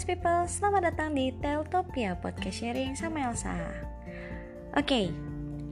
nice 0.00 0.16
people, 0.16 0.48
selamat 0.48 0.82
datang 0.88 1.12
di 1.12 1.28
Teltopia 1.44 2.16
Podcast 2.16 2.64
Sharing 2.64 2.96
sama 2.96 3.20
Elsa. 3.20 3.52
Oke, 4.72 4.80
okay, 4.80 5.06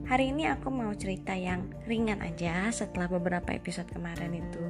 hari 0.05 0.37
ini 0.37 0.45
aku 0.45 0.69
mau 0.69 0.93
cerita 0.93 1.33
yang 1.33 1.73
ringan 1.89 2.21
aja 2.21 2.69
setelah 2.69 3.09
beberapa 3.09 3.57
episode 3.57 3.89
kemarin 3.89 4.37
itu 4.37 4.65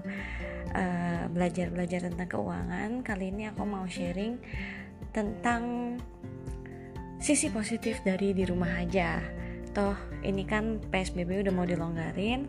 belajar 1.35 1.75
Belajar-belajar 1.75 2.07
tentang 2.07 2.29
keuangan. 2.31 3.03
Kali 3.03 3.35
ini 3.35 3.51
aku 3.51 3.67
mau 3.67 3.83
sharing 3.83 4.39
tentang 5.11 5.99
sisi 7.19 7.51
positif 7.51 7.99
dari 8.07 8.31
di 8.31 8.47
rumah 8.47 8.79
aja. 8.79 9.19
Toh 9.75 9.99
ini 10.23 10.47
kan 10.47 10.79
PSBB 10.87 11.35
udah 11.43 11.51
mau 11.51 11.67
dilonggarin 11.67 12.47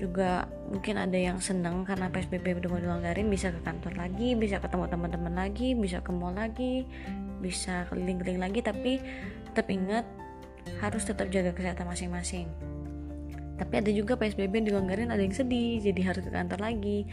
juga 0.00 0.48
mungkin 0.72 0.96
ada 0.96 1.14
yang 1.20 1.36
seneng 1.44 1.84
karena 1.84 2.08
PSBB 2.08 2.64
udah 2.64 2.80
dilonggarin 2.80 3.28
bisa 3.28 3.52
ke 3.52 3.60
kantor 3.60 4.00
lagi 4.00 4.32
bisa 4.32 4.56
ketemu 4.56 4.88
teman-teman 4.88 5.34
lagi 5.36 5.76
bisa 5.76 6.00
ke 6.00 6.08
mall 6.08 6.32
lagi 6.32 6.88
bisa 7.44 7.84
keliling-keliling 7.92 8.40
lagi 8.40 8.60
tapi 8.64 8.96
tetap 9.52 9.68
ingat 9.68 10.08
harus 10.78 11.02
tetap 11.02 11.28
jaga 11.32 11.50
kesehatan 11.56 11.88
masing-masing. 11.88 12.46
Tapi 13.58 13.74
ada 13.76 13.90
juga 13.92 14.16
PSBB 14.16 14.64
yang 14.64 14.66
dilonggarin 14.72 15.12
ada 15.12 15.20
yang 15.20 15.36
sedih 15.36 15.84
jadi 15.84 16.00
harus 16.12 16.24
ke 16.24 16.32
kantor 16.32 16.60
lagi. 16.64 17.04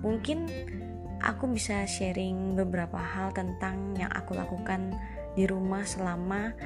Mungkin 0.00 0.48
aku 1.20 1.52
bisa 1.52 1.84
sharing 1.84 2.56
beberapa 2.56 2.96
hal 2.96 3.36
tentang 3.36 3.92
yang 4.00 4.08
aku 4.16 4.32
lakukan 4.32 4.96
di 5.36 5.44
rumah 5.44 5.84
selama 5.84 6.56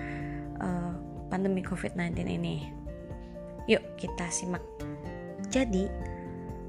uh, 0.63 0.93
pandemi 1.33 1.67
COVID-19 1.67 2.15
ini. 2.31 2.71
Yuk 3.67 3.83
kita 3.99 4.29
simak 4.31 4.63
jadi, 5.55 5.87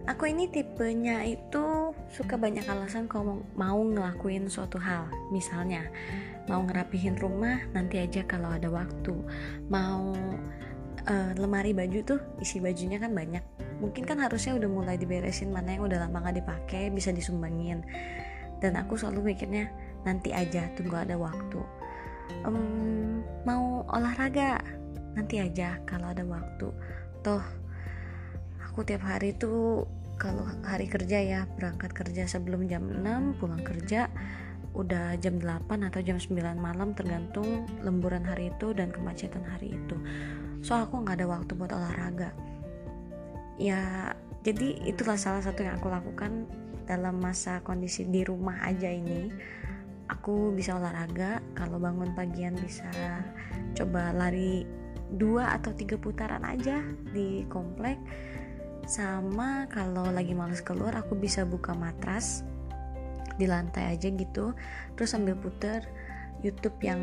aku 0.06 0.30
ini 0.30 0.46
tipenya 0.46 1.26
itu 1.26 1.90
suka 2.14 2.38
banyak 2.38 2.70
alasan 2.70 3.10
kalau 3.10 3.42
mau 3.58 3.82
ngelakuin 3.82 4.46
suatu 4.46 4.78
hal. 4.78 5.10
Misalnya, 5.34 5.90
mau 6.46 6.62
ngerapihin 6.62 7.18
rumah 7.18 7.66
nanti 7.74 7.98
aja 7.98 8.22
kalau 8.30 8.54
ada 8.54 8.70
waktu. 8.70 9.18
Mau 9.74 10.14
uh, 11.10 11.32
lemari 11.34 11.74
baju 11.74 12.00
tuh 12.06 12.22
isi 12.38 12.62
bajunya 12.62 13.02
kan 13.02 13.18
banyak. 13.18 13.42
Mungkin 13.82 14.06
kan 14.06 14.22
harusnya 14.22 14.54
udah 14.54 14.70
mulai 14.70 15.02
diberesin 15.02 15.50
mana 15.50 15.74
yang 15.74 15.90
udah 15.90 16.06
lama 16.06 16.30
gak 16.30 16.46
dipakai 16.46 16.94
bisa 16.94 17.10
disumbangin. 17.10 17.82
Dan 18.62 18.78
aku 18.78 19.02
selalu 19.02 19.34
mikirnya 19.34 19.74
nanti 20.06 20.30
aja 20.30 20.70
tunggu 20.78 20.94
ada 20.94 21.18
waktu. 21.18 21.58
Um, 22.46 23.26
mau 23.50 23.82
olahraga 23.90 24.62
nanti 25.18 25.42
aja 25.42 25.82
kalau 25.90 26.14
ada 26.14 26.22
waktu. 26.22 26.70
Toh 27.26 27.65
aku 28.76 28.84
tiap 28.84 29.08
hari 29.08 29.32
tuh 29.32 29.88
kalau 30.20 30.44
hari 30.68 30.92
kerja 30.92 31.24
ya 31.24 31.48
berangkat 31.56 31.96
kerja 31.96 32.28
sebelum 32.28 32.68
jam 32.68 32.84
6 32.84 33.40
pulang 33.40 33.64
kerja 33.64 34.12
udah 34.76 35.16
jam 35.16 35.40
8 35.40 35.72
atau 35.88 36.04
jam 36.04 36.20
9 36.20 36.36
malam 36.60 36.92
tergantung 36.92 37.64
lemburan 37.80 38.28
hari 38.28 38.52
itu 38.52 38.76
dan 38.76 38.92
kemacetan 38.92 39.48
hari 39.48 39.80
itu. 39.80 39.96
So 40.60 40.76
aku 40.76 41.08
nggak 41.08 41.24
ada 41.24 41.28
waktu 41.32 41.56
buat 41.56 41.72
olahraga. 41.72 42.36
Ya 43.56 44.12
jadi 44.44 44.84
itulah 44.84 45.16
salah 45.16 45.40
satu 45.40 45.64
yang 45.64 45.80
aku 45.80 45.88
lakukan 45.88 46.44
dalam 46.84 47.24
masa 47.24 47.64
kondisi 47.64 48.04
di 48.04 48.28
rumah 48.28 48.60
aja 48.60 48.92
ini. 48.92 49.32
Aku 50.12 50.52
bisa 50.52 50.76
olahraga 50.76 51.40
kalau 51.56 51.80
bangun 51.80 52.12
pagian 52.12 52.60
bisa 52.60 52.92
coba 53.72 54.12
lari 54.12 54.68
dua 55.16 55.56
atau 55.56 55.72
tiga 55.72 55.96
putaran 55.96 56.44
aja 56.44 56.84
di 57.16 57.48
komplek 57.48 57.96
sama 58.86 59.66
kalau 59.70 60.10
lagi 60.14 60.38
males 60.38 60.62
keluar 60.62 60.94
aku 60.94 61.18
bisa 61.18 61.42
buka 61.44 61.74
matras 61.74 62.46
di 63.36 63.46
lantai 63.50 63.98
aja 63.98 64.08
gitu. 64.10 64.56
Terus 64.96 65.12
sambil 65.12 65.36
puter 65.36 65.84
YouTube 66.46 66.78
yang 66.86 67.02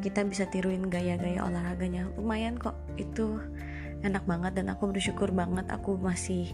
kita 0.00 0.24
bisa 0.24 0.48
tiruin 0.48 0.88
gaya-gaya 0.88 1.44
olahraganya. 1.44 2.08
Lumayan 2.16 2.56
kok 2.56 2.74
itu 2.96 3.38
enak 4.04 4.24
banget 4.28 4.56
dan 4.60 4.72
aku 4.72 4.92
bersyukur 4.92 5.32
banget 5.32 5.64
aku 5.72 5.96
masih 5.96 6.52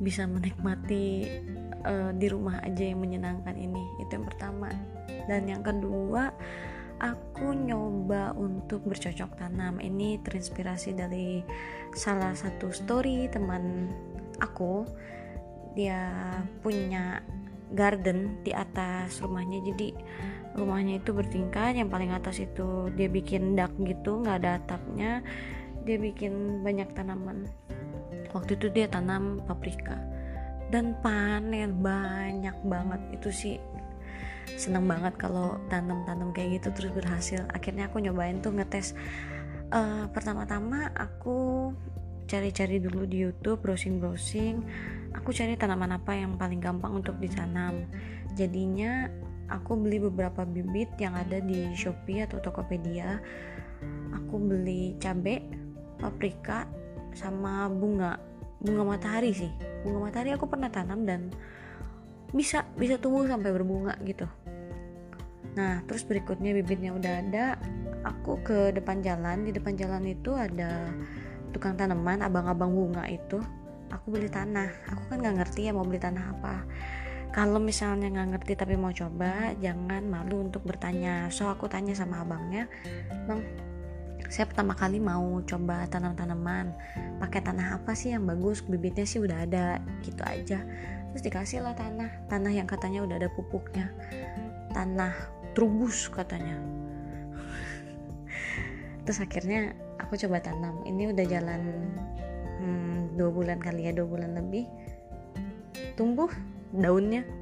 bisa 0.00 0.28
menikmati 0.28 1.28
uh, 1.84 2.10
di 2.16 2.26
rumah 2.32 2.60
aja 2.64 2.88
yang 2.88 3.00
menyenangkan 3.00 3.54
ini. 3.54 3.84
Itu 4.02 4.20
yang 4.20 4.26
pertama. 4.26 4.72
Dan 5.28 5.46
yang 5.46 5.62
kedua 5.62 6.32
aku 7.02 7.50
nyoba 7.50 8.30
untuk 8.38 8.86
bercocok 8.86 9.34
tanam. 9.36 9.82
Ini 9.82 10.22
terinspirasi 10.22 10.94
dari 10.94 11.42
salah 11.92 12.32
satu 12.32 12.70
story 12.70 13.26
teman 13.28 13.90
aku. 14.38 14.86
Dia 15.74 16.14
punya 16.62 17.18
garden 17.74 18.38
di 18.46 18.54
atas 18.54 19.18
rumahnya. 19.18 19.58
Jadi 19.66 19.90
rumahnya 20.54 21.02
itu 21.02 21.10
bertingkat. 21.10 21.74
Yang 21.74 21.90
paling 21.90 22.10
atas 22.14 22.36
itu 22.38 22.88
dia 22.94 23.10
bikin 23.10 23.58
dak 23.58 23.74
gitu 23.82 24.22
nggak 24.22 24.38
ada 24.46 24.62
atapnya. 24.62 25.20
Dia 25.82 25.98
bikin 25.98 26.62
banyak 26.62 26.94
tanaman. 26.94 27.50
Waktu 28.30 28.54
itu 28.54 28.70
dia 28.70 28.86
tanam 28.86 29.42
paprika. 29.42 29.98
Dan 30.70 30.96
panen 31.02 31.82
banyak 31.82 32.56
banget. 32.64 33.00
Itu 33.18 33.28
sih 33.34 33.58
seneng 34.56 34.84
banget 34.88 35.14
kalau 35.18 35.58
tanam-tanam 35.68 36.30
kayak 36.34 36.60
gitu 36.60 36.68
terus 36.74 36.92
berhasil. 36.92 37.40
Akhirnya 37.52 37.88
aku 37.88 38.02
nyobain 38.02 38.40
tuh 38.40 38.54
ngetes. 38.54 38.96
Uh, 39.72 40.04
pertama-tama 40.12 40.92
aku 40.92 41.70
cari-cari 42.28 42.80
dulu 42.80 43.08
di 43.08 43.24
YouTube 43.24 43.60
browsing-browsing. 43.64 44.64
Aku 45.16 45.32
cari 45.32 45.56
tanaman 45.56 45.96
apa 45.96 46.16
yang 46.16 46.36
paling 46.36 46.60
gampang 46.60 47.00
untuk 47.04 47.16
ditanam. 47.20 47.84
Jadinya 48.36 49.08
aku 49.52 49.76
beli 49.76 50.00
beberapa 50.00 50.44
bibit 50.48 50.92
yang 50.96 51.12
ada 51.16 51.40
di 51.40 51.72
Shopee 51.76 52.24
atau 52.24 52.40
Tokopedia. 52.40 53.20
Aku 54.16 54.40
beli 54.40 54.96
cabe 55.00 55.44
paprika 56.00 56.64
sama 57.12 57.68
bunga. 57.68 58.16
Bunga 58.62 58.96
matahari 58.96 59.34
sih. 59.34 59.50
Bunga 59.84 60.08
matahari 60.08 60.32
aku 60.32 60.48
pernah 60.48 60.72
tanam 60.72 61.04
dan 61.04 61.32
bisa 62.32 62.64
bisa 62.80 62.96
tumbuh 62.96 63.28
sampai 63.28 63.52
berbunga 63.52 63.92
gitu 64.08 64.24
nah 65.52 65.84
terus 65.84 66.02
berikutnya 66.06 66.56
bibitnya 66.56 66.96
udah 66.96 67.12
ada. 67.20 67.46
Aku 68.02 68.42
ke 68.42 68.74
depan 68.74 69.04
jalan. 69.04 69.46
Di 69.46 69.52
depan 69.54 69.78
jalan 69.78 70.04
itu 70.08 70.34
ada 70.34 70.90
tukang 71.52 71.76
tanaman 71.78 72.24
abang-abang 72.24 72.72
bunga 72.72 73.04
itu. 73.06 73.38
Aku 73.92 74.10
beli 74.10 74.32
tanah. 74.32 74.72
Aku 74.96 75.12
kan 75.12 75.20
nggak 75.20 75.44
ngerti 75.44 75.68
ya 75.68 75.72
mau 75.76 75.84
beli 75.84 76.00
tanah 76.00 76.24
apa. 76.32 76.64
Kalau 77.32 77.56
misalnya 77.56 78.12
nggak 78.12 78.28
ngerti 78.36 78.52
tapi 78.60 78.76
mau 78.76 78.92
coba 78.92 79.56
jangan 79.60 80.04
malu 80.04 80.44
untuk 80.44 80.64
bertanya. 80.68 81.28
So 81.32 81.48
aku 81.48 81.68
tanya 81.68 81.96
sama 81.96 82.20
abangnya 82.24 82.68
bang 83.24 83.40
saya 84.32 84.48
pertama 84.48 84.72
kali 84.72 84.96
mau 84.96 85.44
coba 85.44 85.84
tanam 85.92 86.16
tanaman. 86.16 86.72
Pakai 87.20 87.44
tanah 87.44 87.76
apa 87.76 87.92
sih 87.92 88.16
yang 88.16 88.24
bagus? 88.24 88.64
Bibitnya 88.64 89.04
sih 89.04 89.20
udah 89.20 89.44
ada. 89.44 89.76
Gitu 90.00 90.24
aja. 90.24 90.64
Terus 91.12 91.22
dikasih 91.28 91.60
lah 91.60 91.76
tanah. 91.76 92.32
Tanah 92.32 92.48
yang 92.48 92.64
katanya 92.64 93.04
udah 93.04 93.20
ada 93.20 93.28
pupuknya. 93.28 93.92
Tanah 94.72 95.12
trubus 95.52 96.08
katanya. 96.08 96.56
Terus 99.02 99.18
akhirnya 99.18 99.74
aku 99.98 100.14
coba 100.26 100.38
tanam. 100.42 100.82
Ini 100.86 101.10
udah 101.10 101.24
jalan 101.26 101.62
hmm, 102.62 103.18
dua 103.18 103.30
bulan 103.30 103.58
kali 103.58 103.90
ya 103.90 103.92
dua 103.94 104.06
bulan 104.06 104.38
lebih. 104.38 104.66
Tumbuh 105.98 106.30
daunnya. 106.72 107.26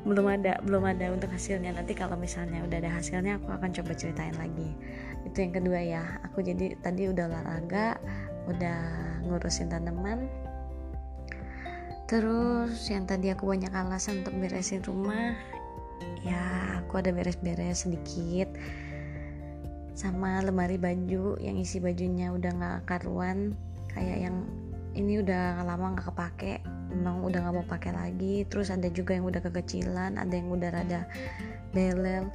Belum 0.00 0.32
ada 0.32 0.56
belum 0.64 0.96
ada 0.96 1.12
untuk 1.12 1.28
hasilnya. 1.28 1.76
Nanti 1.76 1.92
kalau 1.92 2.16
misalnya 2.16 2.64
udah 2.64 2.80
ada 2.80 2.88
hasilnya 2.88 3.36
aku 3.36 3.52
akan 3.52 3.68
coba 3.68 3.92
ceritain 3.92 4.32
lagi. 4.40 4.72
Itu 5.28 5.44
yang 5.44 5.52
kedua 5.52 5.76
ya. 5.76 6.02
Aku 6.24 6.40
jadi 6.40 6.72
tadi 6.80 7.12
udah 7.12 7.28
olahraga 7.28 8.00
udah 8.48 8.80
ngurusin 9.28 9.68
tanaman. 9.68 10.24
Terus 12.08 12.80
yang 12.88 13.04
tadi 13.04 13.28
aku 13.28 13.44
banyak 13.44 13.70
alasan 13.76 14.24
untuk 14.24 14.34
beresin 14.40 14.80
rumah 14.82 15.36
aku 16.90 16.98
ada 16.98 17.14
beres-beres 17.14 17.86
sedikit. 17.86 18.50
Sama 19.94 20.42
lemari 20.42 20.74
baju 20.74 21.38
yang 21.38 21.54
isi 21.54 21.78
bajunya 21.78 22.34
udah 22.34 22.50
nggak 22.50 22.78
karuan. 22.90 23.54
Kayak 23.94 24.26
yang 24.26 24.36
ini 24.98 25.22
udah 25.22 25.62
lama 25.62 25.94
nggak 25.94 26.10
kepake 26.10 26.66
memang 26.90 27.22
udah 27.22 27.46
nggak 27.46 27.54
mau 27.54 27.66
pakai 27.70 27.94
lagi. 27.94 28.42
Terus 28.50 28.74
ada 28.74 28.90
juga 28.90 29.14
yang 29.14 29.30
udah 29.30 29.38
kekecilan 29.38 30.18
ada 30.18 30.34
yang 30.34 30.50
udah 30.50 30.68
rada 30.74 31.06
belel. 31.70 32.26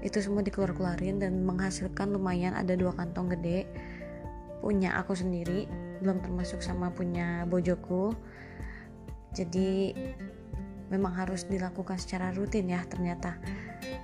Itu 0.00 0.24
semua 0.24 0.40
dikeluar-keluarin 0.40 1.20
dan 1.20 1.44
menghasilkan 1.44 2.08
lumayan 2.08 2.56
ada 2.56 2.72
dua 2.72 2.96
kantong 2.96 3.36
gede. 3.36 3.68
Punya 4.64 4.96
aku 4.96 5.12
sendiri 5.12 5.68
belum 6.00 6.24
termasuk 6.24 6.64
sama 6.64 6.88
punya 6.96 7.44
bojoku. 7.44 8.16
Jadi 9.36 9.92
memang 10.88 11.12
harus 11.12 11.44
dilakukan 11.44 12.00
secara 12.00 12.32
rutin 12.32 12.72
ya 12.72 12.80
ternyata 12.88 13.36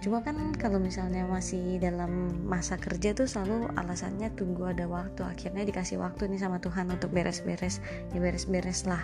cuma 0.05 0.21
kan 0.21 0.37
kalau 0.61 0.77
misalnya 0.77 1.25
masih 1.25 1.81
dalam 1.81 2.45
masa 2.45 2.77
kerja 2.77 3.17
tuh 3.17 3.25
selalu 3.25 3.73
alasannya 3.73 4.29
tunggu 4.37 4.69
ada 4.69 4.85
waktu. 4.85 5.25
Akhirnya 5.25 5.65
dikasih 5.65 5.97
waktu 5.97 6.29
nih 6.29 6.45
sama 6.45 6.61
Tuhan 6.61 6.93
untuk 6.93 7.09
beres-beres 7.09 7.81
ya 8.13 8.21
beres-beres 8.21 8.85
lah. 8.85 9.01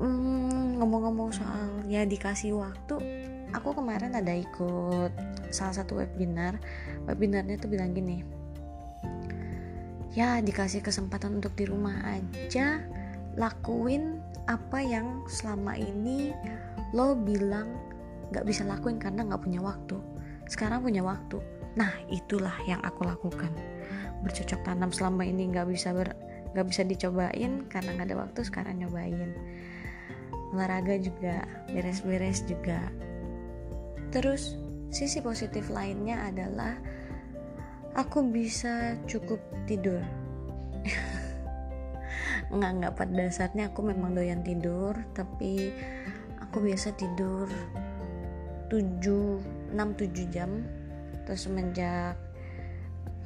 Hmm, 0.00 0.80
ngomong-ngomong 0.80 1.36
soal 1.36 1.84
ya 1.84 2.08
dikasih 2.08 2.56
waktu 2.56 2.96
aku 3.52 3.76
kemarin 3.76 4.16
ada 4.16 4.32
ikut 4.32 5.12
salah 5.52 5.84
satu 5.84 6.00
webinar. 6.00 6.56
Webinarnya 7.04 7.60
tuh 7.60 7.68
bilang 7.68 7.92
gini 7.92 8.24
ya 10.16 10.40
dikasih 10.40 10.80
kesempatan 10.80 11.44
untuk 11.44 11.52
di 11.60 11.68
rumah 11.68 12.00
aja. 12.08 12.80
Lakuin 13.36 14.16
apa 14.48 14.80
yang 14.80 15.28
selama 15.28 15.76
ini 15.76 16.32
lo 16.96 17.12
bilang 17.12 17.85
gak 18.34 18.46
bisa 18.46 18.66
lakuin 18.66 18.98
karena 18.98 19.22
gak 19.26 19.42
punya 19.42 19.60
waktu. 19.62 19.96
Sekarang 20.46 20.82
punya 20.82 21.02
waktu. 21.02 21.38
Nah 21.76 21.92
itulah 22.10 22.54
yang 22.66 22.80
aku 22.82 23.06
lakukan. 23.06 23.52
Bercocok 24.24 24.64
tanam 24.64 24.90
selama 24.90 25.22
ini 25.26 25.50
gak 25.52 25.68
bisa 25.70 25.92
ber 25.92 26.14
gak 26.56 26.66
bisa 26.72 26.82
dicobain 26.88 27.68
karena 27.68 27.90
gak 28.00 28.06
ada 28.10 28.16
waktu 28.26 28.40
sekarang 28.42 28.80
nyobain. 28.82 29.30
Olahraga 30.54 30.96
juga 30.98 31.44
beres-beres 31.70 32.46
juga. 32.46 32.80
Terus 34.14 34.56
sisi 34.88 35.20
positif 35.20 35.68
lainnya 35.68 36.22
adalah 36.24 36.78
aku 37.98 38.24
bisa 38.24 38.96
cukup 39.04 39.42
tidur. 39.68 40.00
Nggak 42.46 42.72
nggak 42.78 42.94
pada 42.94 43.26
dasarnya 43.26 43.74
aku 43.74 43.82
memang 43.82 44.14
doyan 44.14 44.46
tidur 44.46 44.94
tapi 45.18 45.74
aku 46.38 46.62
biasa 46.62 46.94
tidur 46.94 47.50
7 48.68 49.74
6 49.74 49.74
7 49.74 50.34
jam. 50.34 50.50
Terus 51.26 51.40
semenjak 51.46 52.14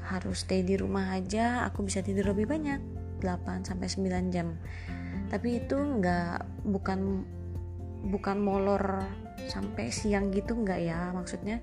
harus 0.01 0.43
stay 0.43 0.65
di 0.65 0.75
rumah 0.75 1.15
aja 1.15 1.69
aku 1.69 1.85
bisa 1.87 2.01
tidur 2.01 2.33
lebih 2.33 2.49
banyak 2.49 2.81
8 3.21 3.69
sampai 3.69 3.87
9 3.87 4.35
jam. 4.35 4.57
Tapi 5.29 5.63
itu 5.63 5.77
nggak 5.77 6.67
bukan 6.67 7.23
bukan 8.11 8.37
molor 8.41 9.05
sampai 9.47 9.93
siang 9.93 10.33
gitu 10.33 10.57
nggak 10.57 10.81
ya. 10.81 11.13
Maksudnya 11.13 11.61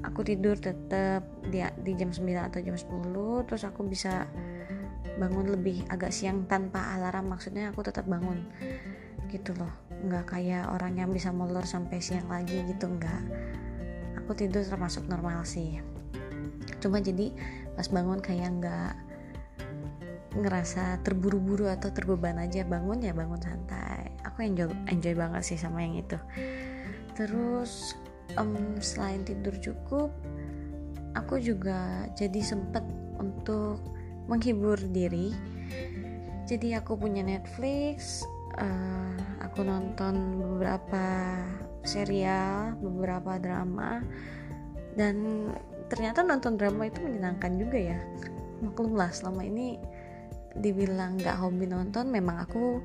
aku 0.00 0.24
tidur 0.24 0.56
tetap 0.56 1.28
di, 1.46 1.60
di 1.84 1.92
jam 1.94 2.10
9 2.10 2.24
atau 2.48 2.60
jam 2.64 2.76
10 2.76 3.46
terus 3.46 3.62
aku 3.68 3.84
bisa 3.84 4.24
bangun 5.20 5.52
lebih 5.52 5.84
agak 5.92 6.10
siang 6.10 6.48
tanpa 6.48 6.96
alarm. 6.96 7.28
Maksudnya 7.36 7.70
aku 7.70 7.84
tetap 7.84 8.08
bangun 8.08 8.48
gitu 9.30 9.54
loh 9.54 9.89
nggak 10.00 10.32
kayak 10.32 10.68
orang 10.72 10.96
yang 10.96 11.10
bisa 11.12 11.28
molor 11.30 11.64
sampai 11.68 12.00
siang 12.00 12.28
lagi 12.28 12.64
gitu 12.64 12.88
nggak. 12.88 13.22
Aku 14.24 14.32
tidur 14.32 14.64
termasuk 14.64 15.04
normal 15.06 15.44
sih. 15.44 15.80
Cuma 16.80 17.02
jadi 17.04 17.34
pas 17.76 17.88
bangun 17.88 18.20
kayak 18.22 18.50
nggak 18.60 18.92
ngerasa 20.40 21.02
terburu-buru 21.04 21.68
atau 21.68 21.92
terbeban 21.92 22.40
aja. 22.40 22.64
Bangun 22.64 23.04
ya 23.04 23.12
bangun 23.12 23.40
santai. 23.42 24.14
Aku 24.24 24.40
enjoy 24.46 24.70
enjoy 24.88 25.12
banget 25.12 25.42
sih 25.44 25.58
sama 25.60 25.84
yang 25.84 26.00
itu. 26.00 26.16
Terus 27.18 27.98
um, 28.40 28.78
selain 28.80 29.26
tidur 29.26 29.52
cukup 29.60 30.14
aku 31.18 31.42
juga 31.42 32.06
jadi 32.14 32.38
sempet 32.38 32.82
untuk 33.18 33.82
menghibur 34.30 34.78
diri. 34.94 35.34
Jadi 36.46 36.74
aku 36.74 36.98
punya 36.98 37.22
Netflix 37.22 38.26
uh, 38.58 39.14
aku 39.44 39.62
nonton 39.62 40.40
beberapa 40.40 41.36
serial 41.84 42.76
beberapa 42.80 43.40
drama 43.40 44.04
dan 44.94 45.48
ternyata 45.88 46.22
nonton 46.22 46.54
drama 46.58 46.86
itu 46.86 47.02
menyenangkan 47.02 47.56
juga 47.58 47.78
ya. 47.78 47.98
Maklum 48.60 48.94
lah 48.94 49.10
selama 49.10 49.46
ini 49.46 49.80
dibilang 50.58 51.18
nggak 51.18 51.38
hobi 51.38 51.70
nonton 51.70 52.10
memang 52.10 52.42
aku 52.42 52.82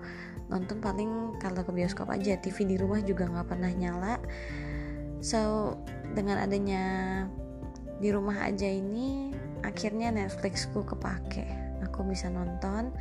nonton 0.53 0.77
paling 0.77 1.33
kalau 1.41 1.65
ke 1.65 1.73
bioskop 1.73 2.13
aja 2.13 2.37
TV 2.37 2.69
di 2.69 2.75
rumah 2.77 3.01
juga 3.01 3.25
nggak 3.25 3.47
pernah 3.49 3.71
nyala. 3.73 4.15
So 5.21 5.73
dengan 6.13 6.37
adanya 6.41 6.83
di 7.97 8.09
rumah 8.13 8.45
aja 8.45 8.69
ini 8.69 9.33
akhirnya 9.65 10.13
Netflixku 10.13 10.85
kepake. 10.85 11.45
Aku 11.89 12.05
bisa 12.05 12.29
nonton 12.29 12.93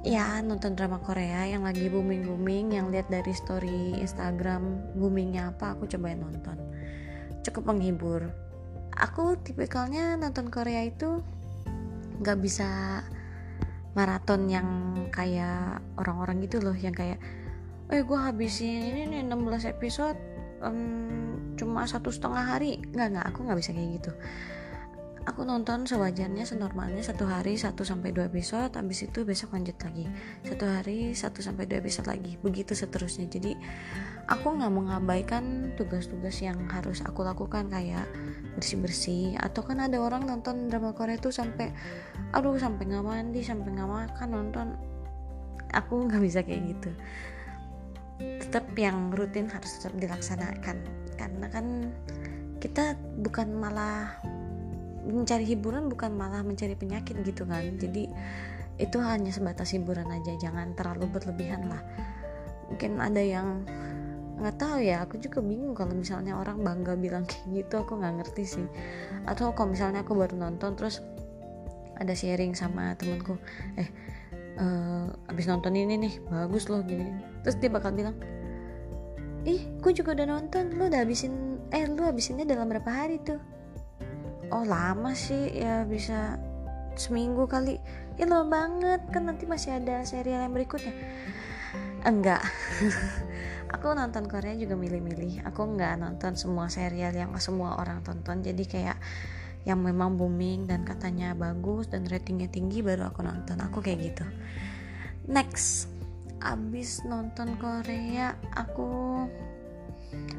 ya 0.00 0.40
nonton 0.40 0.72
drama 0.72 0.96
Korea 1.04 1.44
yang 1.44 1.68
lagi 1.68 1.92
booming 1.92 2.24
booming 2.24 2.72
yang 2.72 2.88
lihat 2.88 3.12
dari 3.12 3.36
story 3.36 4.00
Instagram 4.00 4.96
boomingnya 4.96 5.52
apa 5.52 5.76
aku 5.76 5.84
cobain 5.88 6.20
nonton. 6.20 6.56
Cukup 7.44 7.68
menghibur. 7.68 8.32
Aku 8.96 9.36
tipikalnya 9.40 10.16
nonton 10.16 10.48
Korea 10.48 10.84
itu 10.88 11.20
nggak 12.20 12.38
bisa 12.40 13.00
maraton 13.96 14.48
yang 14.48 14.68
kayak 15.12 15.80
orang-orang 15.96 16.44
gitu 16.44 16.60
loh 16.60 16.76
yang 16.76 16.92
kayak 16.92 17.20
eh 17.90 18.06
gue 18.06 18.18
habisin 18.18 18.86
ini 18.94 19.02
nih 19.08 19.22
16 19.26 19.72
episode 19.72 20.16
um, 20.62 21.54
cuma 21.60 21.84
satu 21.84 22.08
setengah 22.08 22.56
hari. 22.56 22.80
Nggak 22.80 23.08
nggak 23.16 23.26
aku 23.34 23.38
nggak 23.44 23.58
bisa 23.60 23.70
kayak 23.76 23.90
gitu 24.00 24.12
aku 25.30 25.46
nonton 25.46 25.86
sewajarnya 25.86 26.42
senormalnya 26.42 27.06
satu 27.06 27.22
hari 27.30 27.54
satu 27.54 27.86
sampai 27.86 28.10
dua 28.10 28.26
episode 28.26 28.74
habis 28.74 29.06
itu 29.06 29.22
besok 29.22 29.54
lanjut 29.54 29.78
lagi. 29.78 30.10
Satu 30.42 30.66
hari 30.66 31.14
satu 31.14 31.38
sampai 31.38 31.70
dua 31.70 31.78
episode 31.78 32.10
lagi 32.10 32.34
begitu 32.42 32.74
seterusnya. 32.74 33.30
Jadi 33.30 33.54
aku 34.26 34.58
nggak 34.58 34.74
mengabaikan 34.74 35.70
tugas-tugas 35.78 36.42
yang 36.42 36.58
harus 36.66 36.98
aku 37.06 37.22
lakukan 37.22 37.70
kayak 37.70 38.10
bersih-bersih. 38.58 39.38
Atau 39.38 39.62
kan 39.62 39.78
ada 39.78 40.02
orang 40.02 40.26
nonton 40.26 40.66
drama 40.66 40.90
Korea 40.98 41.14
tuh 41.14 41.30
sampai 41.30 41.70
aduh 42.34 42.58
sampai 42.58 42.90
nggak 42.90 43.06
mandi 43.06 43.46
sampai 43.46 43.70
nggak 43.70 43.86
makan 43.86 44.28
nonton. 44.34 44.66
Aku 45.70 45.94
nggak 46.10 46.26
bisa 46.26 46.42
kayak 46.42 46.74
gitu. 46.74 46.90
Tetap 48.18 48.66
yang 48.74 49.14
rutin 49.14 49.46
harus 49.46 49.78
tetap 49.78 49.94
dilaksanakan. 49.94 50.82
Karena 51.14 51.46
kan 51.46 51.94
kita 52.58 52.98
bukan 53.22 53.54
malah 53.56 54.18
mencari 55.06 55.44
hiburan 55.48 55.88
bukan 55.88 56.12
malah 56.14 56.44
mencari 56.44 56.76
penyakit 56.76 57.20
gitu 57.24 57.44
kan. 57.48 57.64
Jadi 57.76 58.08
itu 58.80 58.96
hanya 59.00 59.28
sebatas 59.32 59.76
hiburan 59.76 60.08
aja 60.08 60.36
jangan 60.40 60.72
terlalu 60.76 61.08
berlebihan 61.08 61.68
lah. 61.68 61.82
Mungkin 62.72 63.00
ada 63.00 63.20
yang 63.20 63.64
nggak 64.40 64.56
tahu 64.56 64.80
ya 64.80 65.04
aku 65.04 65.20
juga 65.20 65.44
bingung 65.44 65.76
kalau 65.76 65.92
misalnya 65.92 66.32
orang 66.32 66.64
bangga 66.64 66.96
bilang 66.96 67.28
kayak 67.28 67.64
gitu 67.64 67.84
aku 67.84 68.00
nggak 68.00 68.24
ngerti 68.24 68.44
sih. 68.58 68.66
Atau 69.28 69.52
kalau 69.52 69.76
misalnya 69.76 70.00
aku 70.00 70.16
baru 70.16 70.36
nonton 70.36 70.76
terus 70.76 71.04
ada 72.00 72.16
sharing 72.16 72.56
sama 72.56 72.96
temenku 72.96 73.36
eh 73.76 73.88
uh, 74.56 75.06
abis 75.28 75.46
nonton 75.46 75.76
ini 75.76 76.00
nih 76.00 76.14
bagus 76.32 76.72
loh 76.72 76.80
gini 76.80 77.12
terus 77.44 77.60
dia 77.60 77.68
bakal 77.68 77.92
bilang 77.92 78.16
ih 79.44 79.68
gue 79.84 79.92
juga 79.92 80.16
udah 80.16 80.26
nonton 80.26 80.72
lu 80.74 80.88
udah 80.88 81.04
habisin 81.04 81.60
eh 81.70 81.84
lu 81.84 82.00
habisinnya 82.02 82.48
dalam 82.48 82.66
berapa 82.72 82.88
hari 82.88 83.20
tuh 83.20 83.38
oh 84.50 84.66
lama 84.66 85.14
sih. 85.16 85.50
Ya 85.54 85.82
bisa 85.86 86.38
seminggu 86.98 87.46
kali. 87.46 87.78
Ya 88.18 88.26
lama 88.28 88.46
banget. 88.46 89.00
Kan 89.10 89.30
nanti 89.30 89.46
masih 89.48 89.78
ada 89.78 90.04
serial 90.04 90.46
yang 90.46 90.54
berikutnya. 90.54 90.92
Enggak. 92.04 92.42
Aku 93.74 93.94
nonton 93.94 94.26
Korea 94.26 94.58
juga 94.58 94.74
milih-milih. 94.74 95.46
Aku 95.46 95.62
nggak 95.62 96.02
nonton 96.02 96.34
semua 96.34 96.66
serial 96.66 97.14
yang 97.14 97.30
semua 97.38 97.78
orang 97.78 98.02
tonton. 98.02 98.42
Jadi 98.42 98.66
kayak 98.66 98.98
yang 99.68 99.84
memang 99.84 100.16
booming 100.16 100.64
dan 100.64 100.82
katanya 100.88 101.36
bagus 101.36 101.86
dan 101.86 102.08
ratingnya 102.08 102.50
tinggi 102.50 102.82
baru 102.82 103.12
aku 103.12 103.22
nonton. 103.22 103.62
Aku 103.62 103.78
kayak 103.78 103.98
gitu. 104.12 104.26
Next. 105.30 105.86
Abis 106.40 107.04
nonton 107.04 107.60
Korea 107.60 108.32
aku 108.56 109.28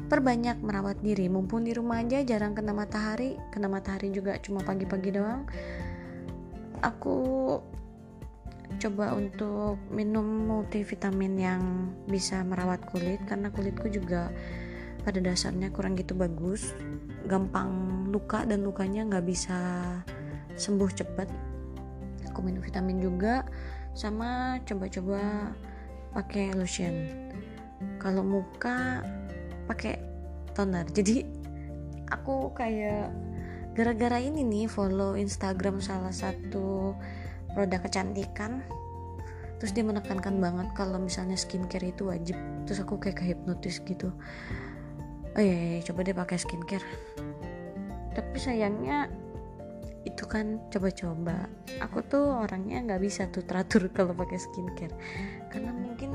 perbanyak 0.08 0.60
merawat 0.60 1.00
diri 1.00 1.28
mumpung 1.28 1.64
di 1.64 1.72
rumah 1.72 2.04
aja 2.04 2.20
jarang 2.22 2.52
kena 2.52 2.76
matahari. 2.76 3.36
Kena 3.50 3.68
matahari 3.68 4.12
juga 4.12 4.36
cuma 4.40 4.60
pagi-pagi 4.60 5.10
doang. 5.14 5.48
Aku 6.82 7.18
coba 8.80 9.12
untuk 9.14 9.78
minum 9.92 10.24
multivitamin 10.24 11.34
yang 11.36 11.62
bisa 12.08 12.40
merawat 12.42 12.82
kulit 12.88 13.20
karena 13.28 13.52
kulitku 13.52 13.86
juga 13.92 14.32
pada 15.04 15.18
dasarnya 15.20 15.72
kurang 15.72 15.96
gitu 15.96 16.16
bagus. 16.16 16.72
Gampang 17.28 18.04
luka 18.12 18.44
dan 18.44 18.66
lukanya 18.66 19.06
nggak 19.08 19.26
bisa 19.26 19.58
sembuh 20.52 20.90
cepat 20.92 21.28
aku 22.32 22.40
minum 22.40 22.64
vitamin 22.64 22.96
juga 22.96 23.44
sama 23.92 24.56
coba-coba 24.64 25.52
pakai 26.16 26.56
lotion. 26.56 27.08
Kalau 28.00 28.24
muka 28.24 29.04
pakai 29.72 29.96
toner. 30.52 30.84
Jadi 30.92 31.24
aku 32.12 32.52
kayak 32.52 33.08
gara-gara 33.72 34.20
ini 34.20 34.44
nih 34.44 34.68
follow 34.68 35.16
Instagram 35.16 35.80
salah 35.80 36.12
satu 36.12 36.92
produk 37.56 37.80
kecantikan 37.88 38.60
terus 39.56 39.78
dia 39.78 39.86
menekankan 39.86 40.42
banget 40.42 40.74
kalau 40.74 40.98
misalnya 40.98 41.38
skincare 41.38 41.94
itu 41.94 42.10
wajib. 42.10 42.36
Terus 42.68 42.82
aku 42.82 42.98
kayak 42.98 43.22
kehipnotis 43.22 43.80
gitu. 43.86 44.10
Oh 45.32 45.40
iya, 45.40 45.54
iya, 45.54 45.68
iya 45.78 45.80
coba 45.86 46.04
deh 46.04 46.12
pakai 46.12 46.36
skincare. 46.36 46.84
Tapi 48.12 48.36
sayangnya 48.36 49.06
itu 50.02 50.26
kan 50.26 50.58
coba-coba. 50.68 51.46
Aku 51.78 52.02
tuh 52.04 52.42
orangnya 52.42 52.82
nggak 52.82 53.00
bisa 53.00 53.30
tuh 53.30 53.46
teratur 53.46 53.86
kalau 53.96 54.12
pakai 54.12 54.36
skincare. 54.36 54.92
Karena 55.48 55.70
mungkin 55.70 56.10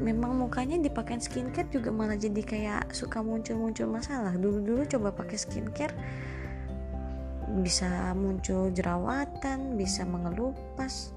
memang 0.00 0.38
mukanya 0.38 0.80
dipakai 0.80 1.20
skincare 1.20 1.68
juga 1.68 1.92
malah 1.92 2.16
jadi 2.16 2.40
kayak 2.40 2.82
suka 2.96 3.20
muncul-muncul 3.20 3.88
masalah. 3.88 4.32
Dulu-dulu 4.36 4.88
coba 4.88 5.12
pakai 5.12 5.36
skincare 5.36 5.94
bisa 7.60 8.16
muncul 8.16 8.72
jerawatan 8.72 9.76
bisa 9.76 10.08
mengelupas. 10.08 11.12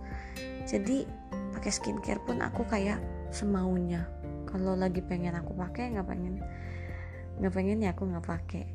Jadi 0.67 1.08
pakai 1.55 1.72
skincare 1.72 2.20
pun 2.27 2.44
aku 2.44 2.67
kayak 2.67 3.00
semaunya. 3.32 4.03
Kalau 4.50 4.75
lagi 4.75 5.00
pengen 5.00 5.39
aku 5.39 5.55
pakai 5.55 5.96
nggak 5.96 6.08
pengen. 6.08 6.44
Nggak 7.39 7.53
pengen 7.55 7.84
ya 7.84 7.96
aku 7.96 8.03
nggak 8.12 8.27
pakai. 8.27 8.65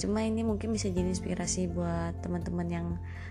Cuma 0.00 0.24
ini 0.24 0.42
mungkin 0.42 0.74
bisa 0.74 0.90
jadi 0.90 1.06
inspirasi 1.06 1.70
buat 1.70 2.18
teman-teman 2.24 2.68
yang 2.68 2.86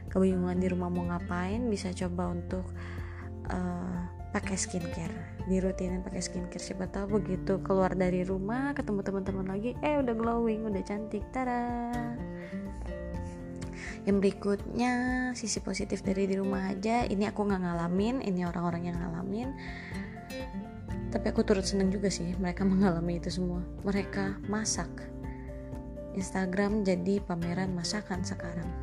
kebingungan 0.07 0.61
di 0.61 0.67
rumah 0.71 0.87
mau 0.87 1.03
ngapain 1.09 1.59
bisa 1.67 1.91
coba 1.91 2.31
untuk 2.31 2.63
uh, 3.51 4.22
pakai 4.33 4.57
skincare 4.57 5.45
dirutinin 5.45 6.01
pakai 6.01 6.25
skincare 6.25 6.57
siapa 6.59 6.89
tahu 6.89 7.21
begitu 7.21 7.61
keluar 7.61 7.93
dari 7.93 8.25
rumah 8.25 8.73
ketemu 8.73 9.05
teman-teman 9.05 9.45
lagi 9.45 9.77
eh 9.85 10.01
udah 10.01 10.15
glowing 10.17 10.65
udah 10.65 10.81
cantik 10.81 11.21
tada. 11.29 11.93
Yang 14.03 14.17
berikutnya 14.19 14.93
sisi 15.31 15.63
positif 15.63 16.03
dari 16.03 16.27
di 16.27 16.35
rumah 16.35 16.75
aja 16.75 17.07
ini 17.07 17.23
aku 17.23 17.45
nggak 17.47 17.61
ngalamin 17.61 18.19
ini 18.25 18.43
orang-orang 18.43 18.91
yang 18.91 18.97
ngalamin. 18.99 19.53
Tapi 21.13 21.25
aku 21.29 21.45
turut 21.45 21.63
seneng 21.63 21.93
juga 21.93 22.09
sih 22.09 22.33
mereka 22.35 22.65
mengalami 22.71 23.21
itu 23.21 23.29
semua. 23.31 23.61
Mereka 23.85 24.43
masak. 24.49 24.89
Instagram 26.17 26.83
jadi 26.83 27.23
pameran 27.23 27.73
masakan 27.73 28.21
sekarang 28.21 28.82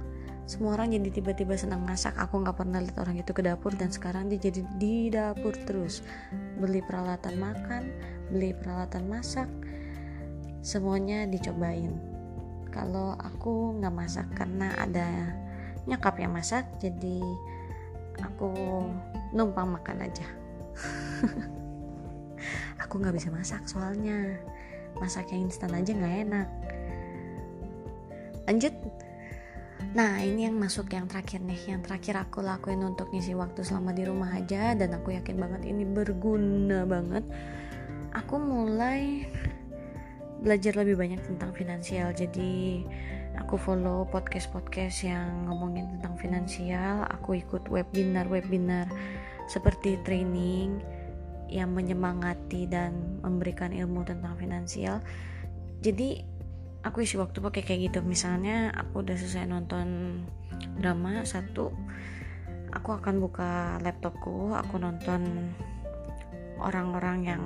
semua 0.50 0.74
orang 0.74 0.90
jadi 0.90 1.22
tiba-tiba 1.22 1.54
senang 1.54 1.86
masak. 1.86 2.18
Aku 2.18 2.42
nggak 2.42 2.58
pernah 2.58 2.82
lihat 2.82 2.98
orang 2.98 3.22
itu 3.22 3.30
ke 3.30 3.38
dapur 3.38 3.70
dan 3.78 3.94
sekarang 3.94 4.26
dia 4.26 4.50
jadi 4.50 4.66
di 4.82 5.06
dapur 5.06 5.54
terus. 5.62 6.02
Beli 6.58 6.82
peralatan 6.82 7.38
makan 7.38 7.86
beli 8.34 8.50
peralatan 8.50 9.06
masak 9.06 9.46
semuanya 10.58 11.30
dicobain. 11.30 11.94
Kalau 12.74 13.14
aku 13.14 13.78
nggak 13.78 13.94
masak 13.94 14.26
karena 14.34 14.74
ada 14.74 15.06
nyokap 15.86 16.18
yang 16.18 16.34
masak 16.34 16.66
jadi 16.82 17.22
aku 18.18 18.50
numpang 19.30 19.70
makan 19.70 20.02
aja. 20.02 20.26
Aku 22.80 22.96
nggak 22.96 23.12
bisa 23.12 23.28
masak 23.30 23.68
soalnya. 23.68 24.40
Masak 24.98 25.30
yang 25.30 25.46
instan 25.46 25.76
aja 25.76 25.92
nggak 25.92 26.16
enak. 26.26 26.48
Lanjut 28.48 28.74
Nah 29.90 30.22
ini 30.22 30.46
yang 30.46 30.54
masuk 30.54 30.86
yang 30.94 31.10
terakhir 31.10 31.42
nih. 31.42 31.74
Yang 31.74 31.90
terakhir 31.90 32.14
aku 32.22 32.46
lakuin 32.46 32.86
untuk 32.86 33.10
ngisi 33.10 33.34
waktu 33.34 33.66
selama 33.66 33.90
di 33.90 34.06
rumah 34.06 34.30
aja. 34.38 34.78
Dan 34.78 34.94
aku 34.94 35.18
yakin 35.18 35.34
banget 35.34 35.66
ini 35.66 35.82
berguna 35.82 36.86
banget. 36.86 37.26
Aku 38.14 38.38
mulai 38.38 39.26
belajar 40.40 40.78
lebih 40.78 40.94
banyak 40.94 41.20
tentang 41.26 41.50
finansial. 41.52 42.14
Jadi 42.14 42.86
aku 43.34 43.58
follow 43.58 44.06
podcast-podcast 44.06 45.10
yang 45.10 45.50
ngomongin 45.50 45.98
tentang 45.98 46.14
finansial. 46.22 47.10
Aku 47.10 47.34
ikut 47.34 47.66
webinar-webinar 47.66 48.86
seperti 49.50 49.98
training 50.06 50.78
yang 51.50 51.74
menyemangati 51.74 52.70
dan 52.70 53.18
memberikan 53.26 53.74
ilmu 53.74 54.06
tentang 54.06 54.38
finansial. 54.38 55.02
Jadi 55.82 56.22
aku 56.80 57.04
isi 57.04 57.20
waktu 57.20 57.38
pakai 57.40 57.62
kayak 57.64 57.80
gitu. 57.92 57.98
Misalnya 58.04 58.72
aku 58.72 59.04
udah 59.04 59.16
selesai 59.16 59.48
nonton 59.48 60.20
drama 60.80 61.24
satu 61.24 61.72
aku 62.70 62.94
akan 62.94 63.18
buka 63.18 63.82
laptopku 63.82 64.54
aku 64.54 64.78
nonton 64.78 65.50
orang-orang 66.60 67.18
yang 67.26 67.42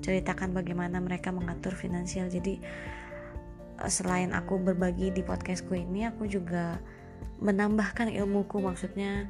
ceritakan 0.00 0.52
bagaimana 0.52 1.00
mereka 1.00 1.32
mengatur 1.32 1.76
finansial. 1.76 2.28
Jadi 2.28 2.60
eh, 3.80 3.90
selain 3.90 4.32
aku 4.32 4.60
berbagi 4.60 5.12
di 5.12 5.22
podcastku 5.24 5.74
ini 5.76 6.08
aku 6.08 6.28
juga 6.28 6.78
menambahkan 7.42 8.12
ilmuku. 8.12 8.60
Maksudnya 8.62 9.28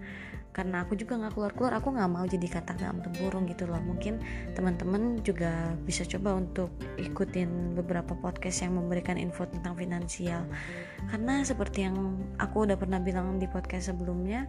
karena 0.55 0.87
aku 0.87 0.95
juga 0.95 1.19
nggak 1.19 1.35
keluar-keluar 1.35 1.83
aku 1.83 1.99
nggak 1.99 2.11
mau 2.15 2.23
jadi 2.23 2.47
kata 2.47 2.79
dalam 2.79 3.03
tempurung 3.03 3.51
gitu 3.51 3.67
loh. 3.67 3.83
Mungkin 3.83 4.23
teman-teman 4.55 5.19
juga 5.27 5.75
bisa 5.83 6.07
coba 6.07 6.39
untuk 6.39 6.71
ikutin 6.95 7.75
beberapa 7.75 8.15
podcast 8.15 8.63
yang 8.63 8.79
memberikan 8.79 9.19
info 9.19 9.51
tentang 9.51 9.75
finansial. 9.75 10.47
Karena 11.11 11.43
seperti 11.43 11.91
yang 11.91 12.23
aku 12.39 12.71
udah 12.71 12.79
pernah 12.79 13.03
bilang 13.03 13.43
di 13.43 13.51
podcast 13.51 13.91
sebelumnya 13.91 14.47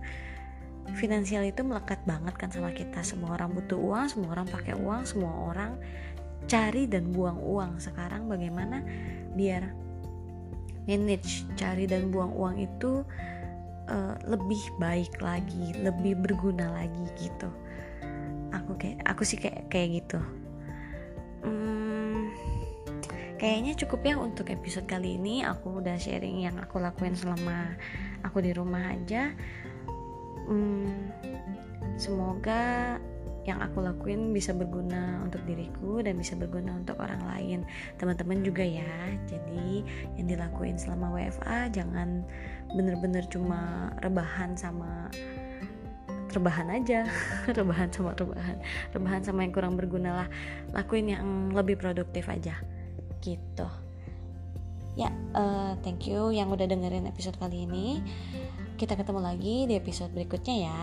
finansial 0.93 1.41
itu 1.41 1.65
melekat 1.65 2.05
banget 2.05 2.37
kan 2.37 2.53
sama 2.53 2.69
kita. 2.69 3.01
Semua 3.01 3.33
orang 3.33 3.57
butuh 3.57 3.81
uang 3.81 4.05
semua 4.05 4.37
orang 4.37 4.45
pakai 4.45 4.77
uang 4.77 5.09
semua 5.09 5.33
orang 5.49 5.81
cari 6.45 6.85
dan 6.85 7.09
buang 7.09 7.41
uang. 7.41 7.81
Sekarang 7.81 8.29
bagaimana 8.29 8.85
biar 9.33 9.73
manage 10.85 11.49
cari 11.57 11.89
dan 11.89 12.13
buang 12.13 12.29
uang 12.29 12.61
itu 12.61 13.01
uh, 13.89 14.15
lebih 14.25 14.61
baik 14.77 15.19
lagi 15.21 15.73
lebih 15.79 16.17
berguna 16.19 16.71
lagi 16.73 17.05
gitu. 17.19 17.49
Aku 18.53 18.77
kayak 18.79 19.03
aku 19.05 19.21
sih 19.27 19.37
kayak 19.37 19.67
kayak 19.69 20.03
gitu. 20.03 20.19
Hmm, 21.45 22.33
kayaknya 23.37 23.77
cukup 23.77 24.01
ya 24.01 24.15
untuk 24.17 24.49
episode 24.49 24.89
kali 24.89 25.19
ini. 25.19 25.45
Aku 25.45 25.81
udah 25.83 25.97
sharing 25.99 26.45
yang 26.47 26.57
aku 26.57 26.81
lakuin 26.81 27.13
selama 27.13 27.75
aku 28.25 28.41
di 28.41 28.51
rumah 28.55 28.95
aja. 28.95 29.33
Hmm, 30.45 31.09
semoga 31.97 32.97
yang 33.45 33.61
aku 33.61 33.77
lakuin 33.85 34.33
bisa 34.33 34.57
berguna 34.57 35.21
untuk 35.21 35.45
diriku 35.45 36.01
dan 36.01 36.17
bisa 36.17 36.33
berguna 36.33 36.73
untuk 36.81 36.97
orang 36.97 37.21
lain. 37.29 37.59
Teman-teman 38.01 38.41
juga 38.41 38.65
ya. 38.65 39.13
Jadi 39.29 39.85
yang 40.17 40.25
dilakuin 40.25 40.81
selama 40.81 41.13
WFA 41.13 41.69
jangan 41.69 42.25
bener-bener 42.75 43.23
cuma 43.31 43.89
rebahan 44.03 44.53
sama 44.59 45.09
rebahan 46.35 46.67
aja. 46.67 47.07
Rebahan 47.57 47.87
sama 47.95 48.11
rebahan. 48.11 48.59
Rebahan 48.91 49.21
sama 49.23 49.47
yang 49.47 49.55
kurang 49.55 49.79
berguna 49.79 50.11
lah. 50.11 50.27
Lakuin 50.75 51.07
yang 51.07 51.55
lebih 51.55 51.79
produktif 51.79 52.27
aja. 52.27 52.59
Gitu. 53.23 53.67
Ya 54.99 55.11
uh, 55.31 55.79
thank 55.79 56.07
you 56.11 56.35
yang 56.35 56.51
udah 56.51 56.67
dengerin 56.67 57.07
episode 57.07 57.39
kali 57.39 57.63
ini. 57.63 58.03
Kita 58.75 58.99
ketemu 58.99 59.23
lagi 59.23 59.63
di 59.71 59.79
episode 59.79 60.11
berikutnya 60.11 60.55
ya. 60.67 60.79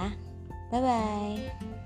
Bye 0.73 0.81
bye 0.81 1.82